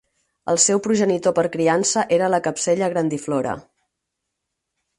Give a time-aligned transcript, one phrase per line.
[0.53, 3.57] El seu progenitor per criança era la "Capsella grandiflora".